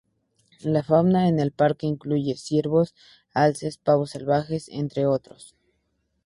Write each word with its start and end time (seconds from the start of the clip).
La 0.63 0.81
fauna 0.81 1.29
en 1.29 1.39
el 1.39 1.51
parque 1.51 1.85
incluye 1.85 2.35
ciervos, 2.35 2.95
alces, 3.35 3.77
pavos 3.77 4.09
salvajes, 4.09 4.67
entre 4.69 5.05
otros. 5.05 5.55